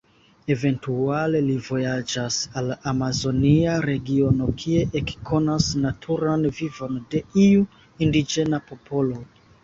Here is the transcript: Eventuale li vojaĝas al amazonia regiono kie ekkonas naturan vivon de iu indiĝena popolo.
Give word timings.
Eventuale 0.53 1.39
li 1.47 1.55
vojaĝas 1.65 2.37
al 2.61 2.71
amazonia 2.91 3.75
regiono 3.85 4.47
kie 4.63 4.79
ekkonas 5.01 5.67
naturan 5.83 6.47
vivon 6.61 6.97
de 7.11 7.21
iu 7.43 7.67
indiĝena 8.07 8.61
popolo. 8.71 9.19